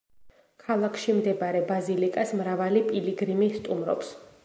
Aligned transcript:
ქალაქში 0.63 1.15
მდებარე 1.17 1.63
ბაზილიკას 1.73 2.35
მრავალი 2.43 2.85
პილიგრიმი 2.91 3.55
სტუმრობს. 3.61 4.15